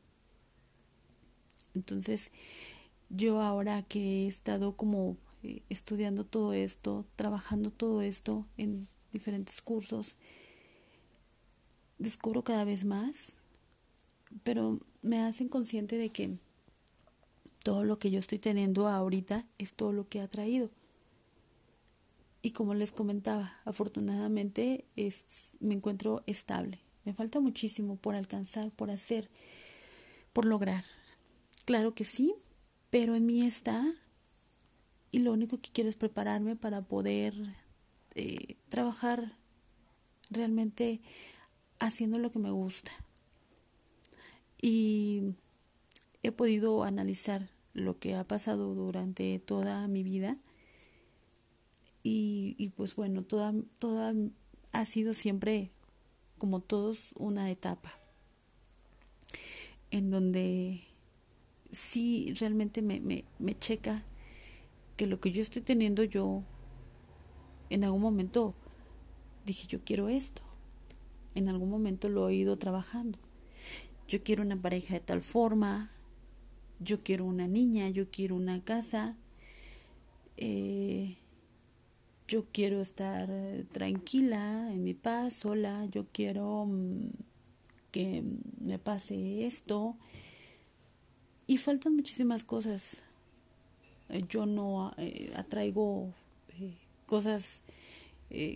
[1.74, 2.32] Entonces,
[3.10, 9.62] yo ahora que he estado como eh, estudiando todo esto, trabajando todo esto en diferentes
[9.62, 10.18] cursos,
[12.02, 13.38] descubro cada vez más,
[14.44, 16.38] pero me hacen consciente de que
[17.64, 20.70] todo lo que yo estoy teniendo ahorita es todo lo que ha traído.
[22.42, 26.80] Y como les comentaba, afortunadamente es, me encuentro estable.
[27.06, 29.30] Me falta muchísimo por alcanzar, por hacer,
[30.34, 30.84] por lograr.
[31.66, 32.34] Claro que sí,
[32.90, 33.86] pero en mí está
[35.12, 37.34] y lo único que quiero es prepararme para poder
[38.16, 39.38] eh, trabajar
[40.32, 41.02] realmente
[41.82, 42.92] haciendo lo que me gusta.
[44.62, 45.36] Y
[46.24, 50.38] he podido analizar lo que ha pasado durante toda mi vida.
[52.04, 54.14] Y, y pues bueno, toda, toda
[54.72, 55.72] ha sido siempre,
[56.38, 57.92] como todos, una etapa
[59.90, 60.84] en donde
[61.72, 64.04] sí realmente me, me, me checa
[64.98, 66.44] que lo que yo estoy teniendo yo
[67.70, 68.56] en algún momento
[69.46, 70.42] dije yo quiero esto
[71.36, 73.18] en algún momento lo he ido trabajando.
[74.08, 75.90] Yo quiero una pareja de tal forma,
[76.80, 79.16] yo quiero una niña, yo quiero una casa,
[80.38, 81.18] eh,
[82.28, 83.30] yo quiero estar
[83.72, 87.10] tranquila, en mi paz, sola, yo quiero mm,
[87.92, 88.24] que
[88.60, 89.96] me pase esto.
[91.48, 93.04] Y faltan muchísimas cosas.
[94.28, 96.14] Yo no eh, atraigo
[96.60, 97.62] eh, cosas,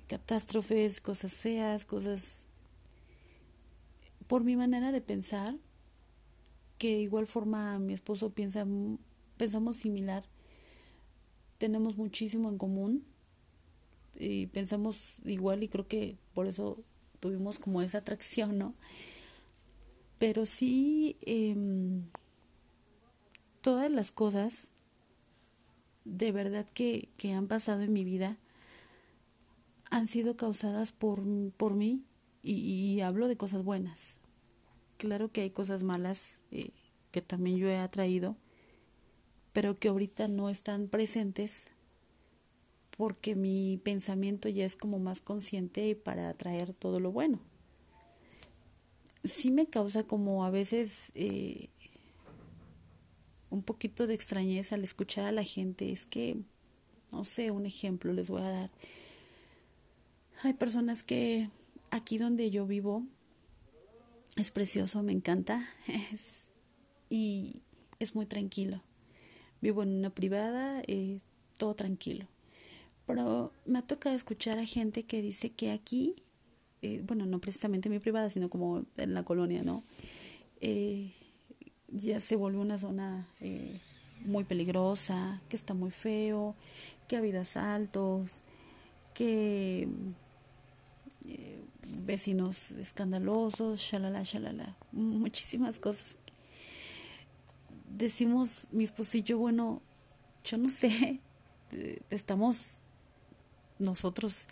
[0.08, 2.45] catástrofes, cosas feas, cosas
[4.28, 5.56] por mi manera de pensar,
[6.78, 8.66] que de igual forma mi esposo piensa,
[9.38, 10.26] pensamos similar,
[11.58, 13.06] tenemos muchísimo en común
[14.18, 16.84] y pensamos igual y creo que por eso
[17.20, 18.76] tuvimos como esa atracción, ¿no?
[20.20, 22.04] Pero sí, em,
[23.62, 24.70] todas las cosas
[26.06, 28.38] de verdad que, que han pasado en mi vida
[29.90, 31.22] han sido causadas por,
[31.58, 32.04] por mí
[32.46, 34.20] y, hablo de cosas buenas.
[34.98, 36.70] Claro que hay cosas malas eh,
[37.12, 38.38] que también yo he atraído,
[39.52, 41.66] pero que ahorita no están presentes
[42.98, 47.40] porque mi pensamiento ya es como más consciente para atraer todo lo bueno.
[49.24, 51.70] Sí me causa como a veces eh,
[53.50, 55.92] un poquito de extrañeza al escuchar a la gente.
[55.92, 56.38] Es que,
[57.12, 58.72] no sé, un ejemplo les voy a dar.
[60.44, 61.50] Hay personas que
[61.92, 63.06] aquí donde yo vivo
[64.36, 65.66] es precioso, me encanta
[67.10, 67.62] y
[68.00, 68.82] es muy tranquilo.
[69.62, 71.20] Vivo en una privada, eh,
[71.58, 72.28] todo tranquilo.
[73.08, 76.16] Pero me ha tocado escuchar a gente que dice que aquí,
[76.82, 79.84] eh, bueno, no precisamente en mi privada, sino como en la colonia, ¿no?
[80.60, 81.14] Eh,
[81.88, 83.28] ya se vuelve una zona
[84.26, 86.56] muy peligrosa, que está muy feo,
[87.08, 88.42] que ha habido asaltos,
[89.14, 89.88] que
[92.06, 96.18] vecinos escandalosos, shalala, shalala, muchísimas cosas.
[97.90, 99.82] Decimos mi esposo y yo, bueno,
[100.44, 101.20] yo no sé,
[102.10, 102.80] estamos
[103.80, 104.48] nosotros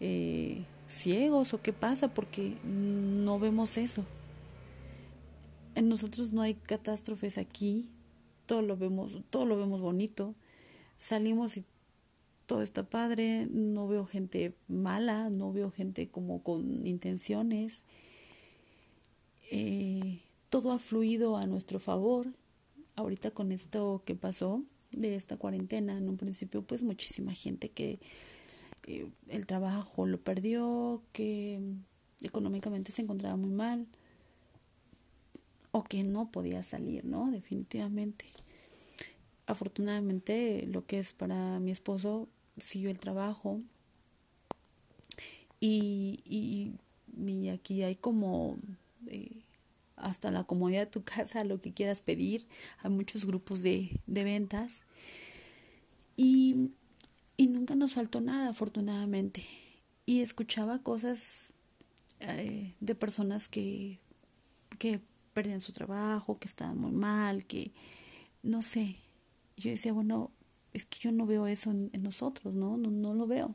[0.00, 4.04] eh, ciegos o qué pasa porque no vemos eso.
[5.74, 7.90] En nosotros no hay catástrofes aquí,
[8.46, 10.34] todo lo vemos, todo lo vemos bonito.
[10.98, 11.64] Salimos y
[12.46, 17.84] todo está padre, no veo gente mala, no veo gente como con intenciones.
[19.50, 22.28] Eh, todo ha fluido a nuestro favor.
[22.96, 27.98] Ahorita con esto que pasó de esta cuarentena, en un principio pues muchísima gente que
[28.86, 31.60] eh, el trabajo lo perdió, que
[32.22, 33.86] económicamente se encontraba muy mal
[35.72, 37.30] o que no podía salir, ¿no?
[37.30, 38.26] Definitivamente.
[39.46, 43.60] Afortunadamente lo que es para mi esposo siguió el trabajo
[45.60, 48.56] y, y, aquí hay como
[49.06, 49.42] eh,
[49.96, 52.46] hasta la comodidad de tu casa, lo que quieras pedir,
[52.78, 54.82] hay muchos grupos de, de ventas
[56.16, 56.70] y
[57.36, 59.44] y nunca nos faltó nada, afortunadamente.
[60.06, 61.52] Y escuchaba cosas
[62.20, 63.98] eh, de personas que,
[64.78, 65.00] que
[65.32, 67.72] perdían su trabajo, que estaban muy mal, que
[68.42, 68.96] no sé.
[69.56, 70.30] Yo decía, bueno,
[70.74, 72.76] es que yo no veo eso en, nosotros, ¿no?
[72.76, 72.90] ¿no?
[72.90, 73.54] No lo veo.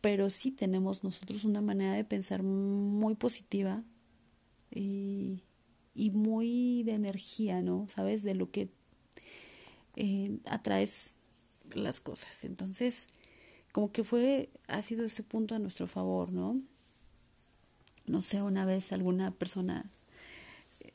[0.00, 3.84] Pero sí tenemos nosotros una manera de pensar muy positiva
[4.70, 5.42] y,
[5.94, 7.86] y muy de energía, ¿no?
[7.88, 8.24] ¿Sabes?
[8.24, 8.70] De lo que
[9.94, 11.18] eh, atraes
[11.74, 12.44] las cosas.
[12.44, 13.06] Entonces,
[13.72, 16.60] como que fue, ha sido ese punto a nuestro favor, ¿no?
[18.06, 19.90] No sé, una vez alguna persona,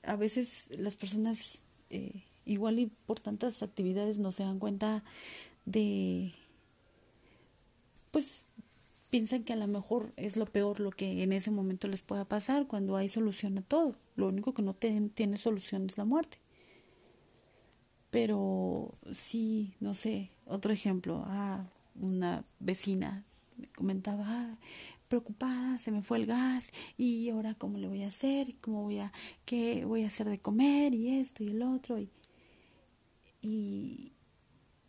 [0.04, 5.04] a veces las personas, eh, igual y por tantas actividades no se dan cuenta
[5.66, 6.34] de,
[8.12, 8.54] pues
[9.10, 12.26] piensan que a lo mejor es lo peor lo que en ese momento les pueda
[12.26, 13.96] pasar cuando hay solución a todo.
[14.16, 16.40] Lo único que no tiene solución es la muerte.
[18.10, 23.26] Pero sí, no sé, otro ejemplo, ah, una vecina
[23.58, 24.58] me comentaba,
[25.08, 29.00] preocupada, se me fue el gas y ahora cómo le voy a hacer, cómo voy
[29.00, 29.12] a,
[29.46, 32.00] qué voy a hacer de comer y esto y el otro.
[32.00, 32.10] Y,
[33.48, 34.14] y,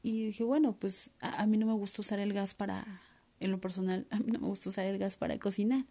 [0.03, 3.03] dije, bueno, pues a, mí no me gusta usar el gas para,
[3.41, 5.85] en lo personal, a mí no me gusta usar el gas para cocinar.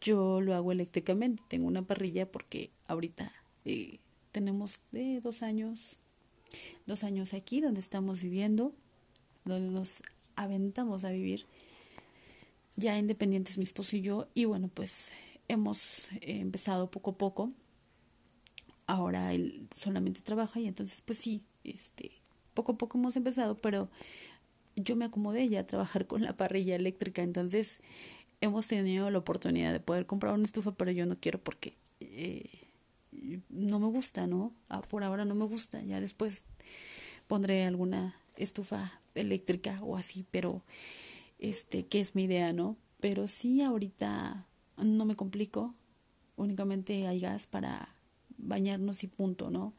[0.00, 3.32] Yo lo hago eléctricamente, tengo una parrilla porque ahorita
[3.64, 3.98] eh,
[4.30, 5.98] tenemos de dos años
[6.86, 8.72] dos años aquí donde estamos viviendo,
[9.44, 10.02] donde nos
[10.36, 11.46] aventamos a vivir
[12.76, 15.10] ya independientes mi esposo y yo y bueno pues
[15.48, 17.52] hemos eh, empezado poco a poco
[18.86, 22.12] ahora él solamente trabaja y entonces pues sí este
[22.54, 23.88] poco a poco hemos empezado pero
[24.76, 27.80] yo me acomodé ya a trabajar con la parrilla eléctrica entonces
[28.40, 32.68] hemos tenido la oportunidad de poder comprar una estufa pero yo no quiero porque eh,
[33.48, 34.52] no me gusta, ¿no?
[34.68, 36.44] Ah, por ahora no me gusta, ya después
[37.26, 40.62] pondré alguna estufa eléctrica o así, pero
[41.38, 42.76] este, que es mi idea, ¿no?
[43.00, 44.46] Pero sí ahorita
[44.76, 45.74] no me complico,
[46.36, 47.94] únicamente hay gas para
[48.36, 49.72] bañarnos y punto, ¿no?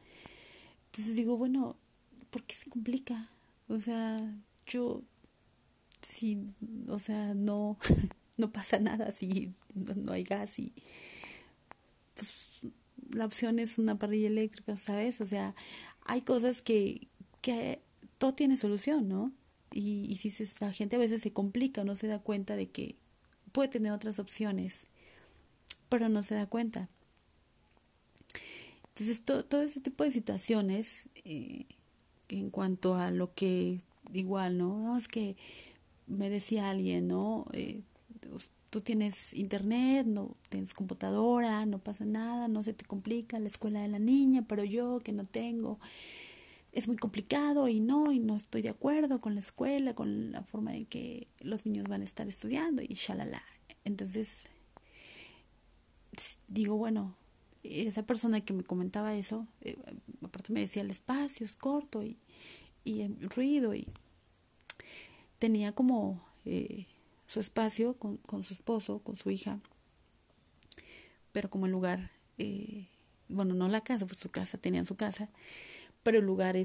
[0.91, 1.77] Entonces digo, bueno,
[2.29, 3.29] ¿por qué se complica?
[3.67, 5.03] O sea, yo
[6.01, 6.53] sí,
[6.87, 7.77] o sea, no
[8.37, 10.73] no pasa nada si no hay gas y
[12.15, 12.61] pues
[13.11, 15.21] la opción es una parrilla eléctrica, ¿sabes?
[15.21, 15.55] O sea,
[16.01, 17.07] hay cosas que,
[17.41, 17.81] que
[18.17, 19.31] todo tiene solución, ¿no?
[19.71, 22.95] Y, y dices, la gente a veces se complica, no se da cuenta de que
[23.51, 24.87] puede tener otras opciones,
[25.89, 26.89] pero no se da cuenta.
[28.99, 31.65] Entonces, todo ese tipo de situaciones, eh,
[32.27, 33.79] en cuanto a lo que
[34.11, 34.97] igual, ¿no?
[34.97, 35.37] es que
[36.07, 37.45] me decía alguien, ¿no?
[37.53, 37.83] Eh,
[38.69, 43.81] tú tienes internet, no tienes computadora, no pasa nada, no se te complica la escuela
[43.81, 45.79] de la niña, pero yo que no tengo,
[46.73, 50.43] es muy complicado y no, y no estoy de acuerdo con la escuela, con la
[50.43, 53.41] forma en que los niños van a estar estudiando y shalala.
[53.85, 54.45] Entonces,
[56.47, 57.15] digo, bueno,
[57.63, 59.77] esa persona que me comentaba eso, eh,
[60.23, 62.17] aparte me decía el espacio es corto y,
[62.83, 63.87] y el ruido y
[65.39, 66.85] tenía como eh,
[67.25, 69.59] su espacio con, con, su esposo, con su hija,
[71.31, 72.87] pero como el lugar, eh,
[73.27, 75.29] bueno, no la casa, pues su casa, tenían su casa,
[76.03, 76.55] pero el lugar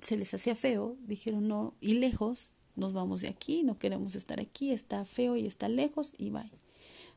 [0.00, 4.40] se les hacía feo, dijeron no, y lejos, nos vamos de aquí, no queremos estar
[4.40, 6.50] aquí, está feo y está lejos y bye.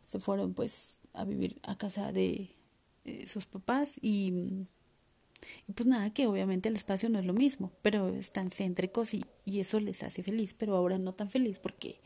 [0.05, 2.49] Se fueron pues a vivir a casa de
[3.05, 4.33] eh, sus papás y,
[5.75, 9.59] pues nada, que obviamente el espacio no es lo mismo, pero están céntricos y, y
[9.59, 11.99] eso les hace feliz, pero ahora no tan feliz porque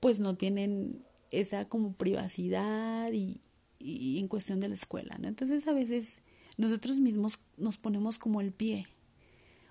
[0.00, 3.40] pues no tienen esa como privacidad y,
[3.78, 5.28] y en cuestión de la escuela, ¿no?
[5.28, 6.18] Entonces a veces
[6.56, 8.86] nosotros mismos nos ponemos como el pie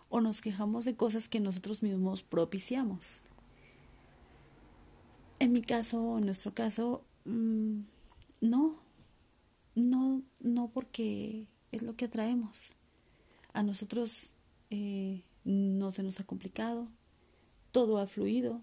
[0.09, 3.23] o nos quejamos de cosas que nosotros mismos propiciamos.
[5.39, 7.79] En mi caso, en nuestro caso, mm,
[8.41, 8.79] no,
[9.75, 12.73] no, no porque es lo que atraemos.
[13.53, 14.33] A nosotros
[14.69, 16.87] eh, no se nos ha complicado,
[17.71, 18.61] todo ha fluido,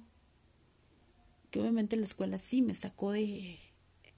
[1.50, 3.58] que obviamente la escuela sí me sacó de,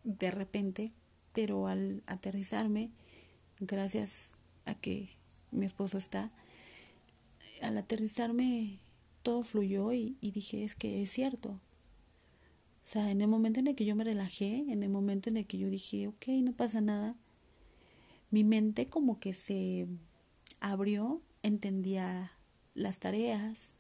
[0.05, 0.93] de repente,
[1.33, 2.91] pero al aterrizarme,
[3.61, 4.35] gracias
[4.65, 5.11] a que
[5.51, 6.31] mi esposo está,
[7.63, 8.81] al aterrizarme
[9.23, 11.61] todo fluyó y, y dije, es que es cierto,
[12.83, 15.37] o sea, en el momento en el que yo me relajé, en el momento en
[15.37, 17.15] el que yo dije, ok, no pasa nada,
[18.33, 19.87] mi mente como que se
[20.59, 22.33] abrió, entendía
[22.75, 23.75] las tareas,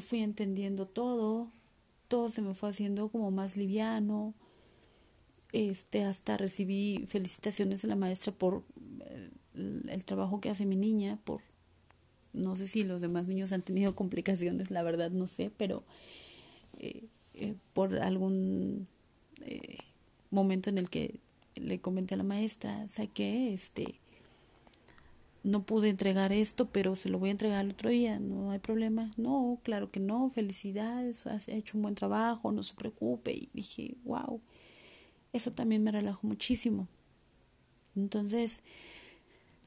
[0.00, 1.52] fui entendiendo todo,
[2.08, 4.34] todo se me fue haciendo como más liviano,
[5.52, 8.64] este, hasta recibí felicitaciones de la maestra por
[9.54, 11.42] el, el trabajo que hace mi niña, por,
[12.32, 15.84] no sé si los demás niños han tenido complicaciones, la verdad no sé, pero...
[16.80, 17.04] Eh,
[17.34, 18.86] eh, por algún
[19.40, 19.78] eh,
[20.30, 21.18] momento en el que
[21.54, 24.00] le comenté a la maestra, saqué, este,
[25.44, 28.58] no pude entregar esto, pero se lo voy a entregar el otro día, no hay
[28.58, 29.10] problema.
[29.16, 33.32] No, claro que no, felicidades, has hecho un buen trabajo, no se preocupe.
[33.32, 34.40] Y dije, wow,
[35.32, 36.88] eso también me relajó muchísimo.
[37.96, 38.62] Entonces,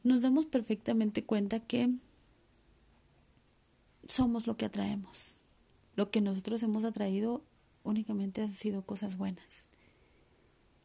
[0.03, 1.89] nos damos perfectamente cuenta que
[4.07, 5.39] somos lo que atraemos.
[5.95, 7.41] Lo que nosotros hemos atraído
[7.86, 9.67] únicamente han sido cosas buenas.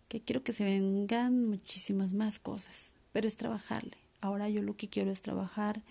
[0.09, 3.97] Que quiero que se vengan muchísimas más cosas, pero es trabajarle.
[4.21, 5.83] Ahora yo lo que quiero es trabajar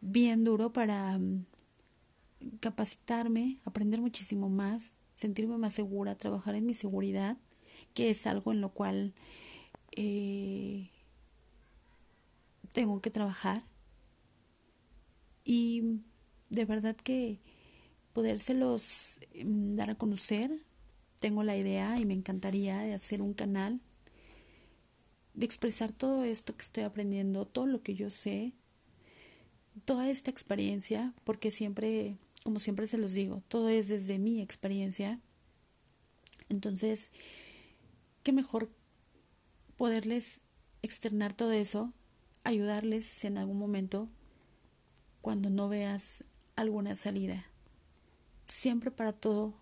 [0.00, 1.46] bien duro para mm,
[2.60, 7.36] capacitarme, aprender muchísimo más, sentirme más segura, trabajar en mi seguridad,
[7.94, 9.14] que es algo en lo cual
[9.96, 10.90] eh,
[12.72, 13.64] tengo que trabajar.
[15.44, 16.02] Y
[16.50, 17.40] de verdad que
[18.18, 20.50] podérselos em, dar a conocer.
[21.20, 23.80] Tengo la idea y me encantaría de hacer un canal,
[25.34, 28.54] de expresar todo esto que estoy aprendiendo, todo lo que yo sé,
[29.84, 35.20] toda esta experiencia, porque siempre, como siempre se los digo, todo es desde mi experiencia.
[36.48, 37.12] Entonces,
[38.24, 38.68] qué mejor
[39.76, 40.40] poderles
[40.82, 41.92] externar todo eso,
[42.42, 44.08] ayudarles en algún momento
[45.20, 46.24] cuando no veas
[46.56, 47.48] alguna salida
[48.48, 49.54] siempre para todo,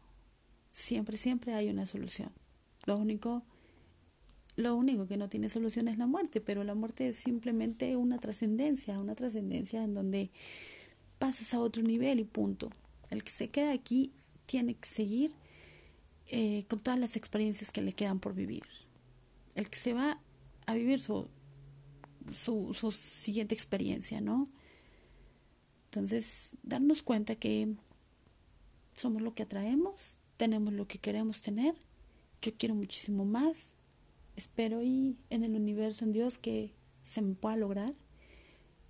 [0.71, 2.33] siempre, siempre hay una solución.
[2.87, 3.43] Lo único,
[4.55, 8.19] lo único que no tiene solución es la muerte, pero la muerte es simplemente una
[8.19, 10.31] trascendencia, una trascendencia en donde
[11.19, 12.71] pasas a otro nivel y punto.
[13.11, 14.13] El que se queda aquí
[14.47, 15.35] tiene que seguir
[16.29, 18.65] eh, con todas las experiencias que le quedan por vivir.
[19.55, 20.21] El que se va
[20.67, 21.29] a vivir su,
[22.31, 24.49] su, su siguiente experiencia, ¿no?
[25.87, 27.77] Entonces, darnos cuenta que
[28.97, 31.77] somos lo que atraemos, tenemos lo que queremos tener.
[32.41, 33.75] Yo quiero muchísimo más.
[34.37, 37.95] Espero y en el universo, en Dios, que se me pueda lograr.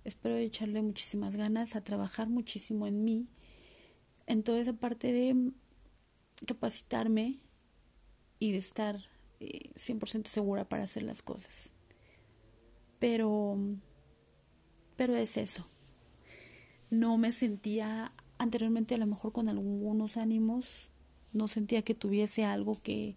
[0.05, 3.27] Espero echarle muchísimas ganas a trabajar muchísimo en mí,
[4.25, 5.51] en toda esa parte de
[6.45, 7.39] capacitarme
[8.39, 8.97] y de estar
[9.41, 11.73] 100% eh, segura para hacer las cosas.
[12.99, 13.57] Pero,
[14.95, 15.67] pero es eso.
[16.89, 20.89] No me sentía anteriormente a lo mejor con algunos ánimos
[21.33, 23.15] no sentía que tuviese algo que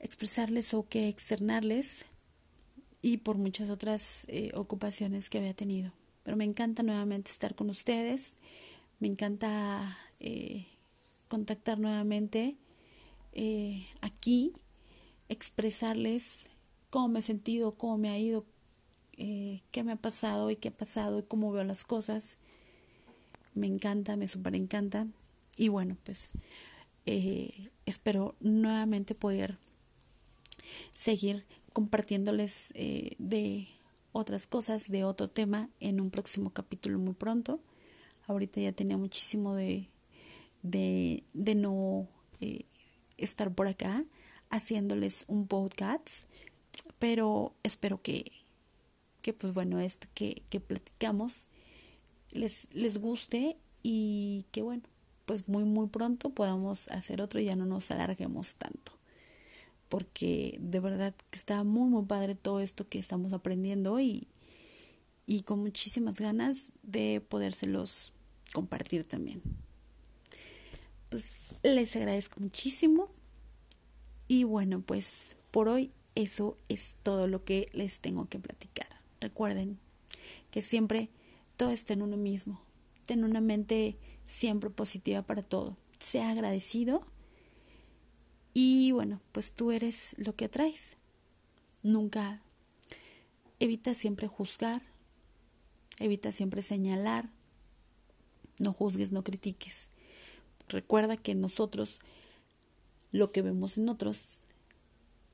[0.00, 2.06] expresarles o que externarles
[3.02, 5.92] y por muchas otras eh, ocupaciones que había tenido.
[6.22, 8.36] Pero me encanta nuevamente estar con ustedes,
[8.98, 10.66] me encanta eh,
[11.28, 12.56] contactar nuevamente
[13.32, 14.52] eh, aquí,
[15.28, 16.46] expresarles
[16.90, 18.44] cómo me he sentido, cómo me ha ido,
[19.16, 22.38] qué me ha pasado y qué ha pasado y cómo veo las cosas.
[23.60, 25.06] Me encanta, me súper encanta.
[25.58, 26.32] Y bueno, pues
[27.84, 29.58] espero nuevamente poder
[30.94, 31.44] seguir
[31.74, 33.68] compartiéndoles eh, de
[34.12, 37.60] otras cosas, de otro tema en un próximo capítulo muy pronto.
[38.28, 39.90] Ahorita ya tenía muchísimo de,
[40.62, 42.08] de, de no
[42.40, 42.64] eh,
[43.18, 44.06] estar por acá
[44.48, 46.24] haciéndoles un podcast,
[46.98, 48.32] pero espero que,
[49.20, 51.50] que pues bueno, esto que, que platicamos
[52.32, 54.82] les, les guste y que bueno,
[55.26, 59.00] pues muy muy pronto podamos hacer otro y ya no nos alarguemos tanto
[59.90, 64.28] porque de verdad que está muy, muy padre todo esto que estamos aprendiendo y,
[65.26, 68.12] y con muchísimas ganas de podérselos
[68.54, 69.42] compartir también.
[71.10, 73.10] Pues les agradezco muchísimo
[74.28, 78.86] y bueno, pues por hoy eso es todo lo que les tengo que platicar.
[79.20, 79.80] Recuerden
[80.52, 81.10] que siempre
[81.60, 82.64] todo está en uno mismo.
[83.04, 85.76] Ten una mente siempre positiva para todo.
[85.98, 87.06] Sea agradecido
[88.54, 90.96] y bueno, pues tú eres lo que atraes.
[91.82, 92.40] Nunca
[93.58, 94.80] evita siempre juzgar,
[95.98, 97.28] evita siempre señalar,
[98.58, 99.90] no juzgues, no critiques.
[100.66, 102.00] Recuerda que nosotros
[103.12, 104.44] lo que vemos en otros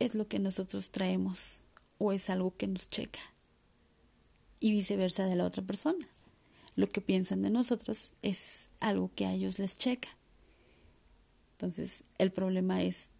[0.00, 1.62] es lo que nosotros traemos
[1.98, 3.20] o es algo que nos checa.
[4.58, 6.04] Y viceversa de la otra persona.
[6.76, 10.08] Lo que piensan de nosotros es algo que a ellos les checa.
[11.52, 13.10] Entonces, el problema es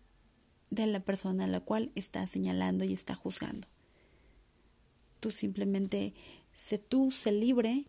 [0.70, 3.66] de la persona a la cual está señalando y está juzgando.
[5.20, 6.12] Tú simplemente
[6.54, 7.86] sé tú, sé libre,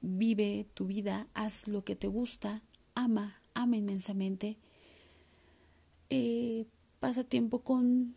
[0.00, 2.62] vive tu vida, haz lo que te gusta,
[2.94, 4.56] ama, ama inmensamente.
[6.08, 6.66] Eh,
[7.00, 8.14] pasa tiempo con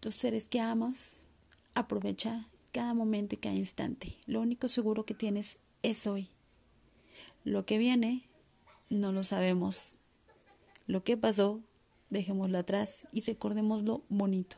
[0.00, 1.26] tus seres que amas,
[1.74, 4.16] aprovecha cada momento y cada instante.
[4.26, 6.28] Lo único seguro que tienes es hoy.
[7.44, 8.24] Lo que viene
[8.88, 9.96] no lo sabemos.
[10.86, 11.60] Lo que pasó,
[12.10, 14.56] dejémoslo atrás y recordémoslo bonito.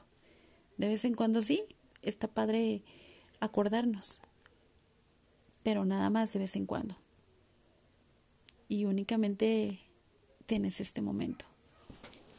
[0.78, 1.62] De vez en cuando sí,
[2.02, 2.82] está padre
[3.40, 4.20] acordarnos,
[5.62, 6.96] pero nada más de vez en cuando.
[8.68, 9.80] Y únicamente
[10.46, 11.44] tienes este momento,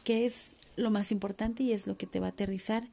[0.04, 2.88] que es lo más importante y es lo que te va a aterrizar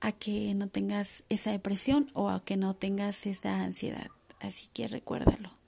[0.00, 4.08] a que no tengas esa depresión o a que no tengas esa ansiedad.
[4.40, 5.58] Así que recuérdalo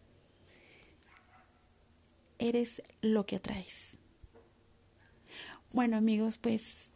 [2.40, 3.98] eres lo que atraes.
[5.72, 6.90] Bueno amigos, pues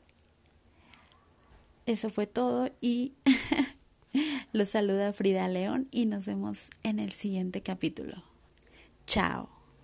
[1.87, 3.13] eso fue todo y
[4.53, 8.25] los saluda Frida León y nos vemos en el siguiente capítulo.
[9.07, 9.54] Chao.